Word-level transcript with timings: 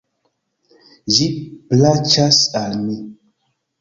Ĝi 1.17 1.27
plaĉas 1.73 2.43
al 2.63 2.77
mi. 2.87 2.97